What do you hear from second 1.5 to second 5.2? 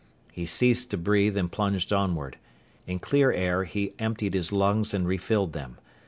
plunged onward. In clear air he emptied his lungs and